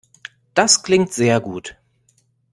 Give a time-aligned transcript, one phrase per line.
[0.55, 1.77] Das klingt sehr gut.